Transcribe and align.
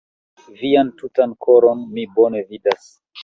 Vian 0.61 0.89
tutan 1.01 1.35
koron 1.47 1.85
mi 1.99 2.07
bone 2.17 2.41
vidas. 2.49 2.89